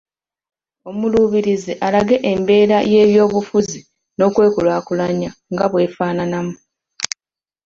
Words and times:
Omuluubirizi 0.89 1.73
alage 1.85 2.17
embeera 2.31 2.77
y’ebyobufuzi 2.91 3.79
n’okwekulaakulanya 4.17 5.29
nga 5.51 5.65
bw’efaanana 5.71 6.37
mu 6.45 6.53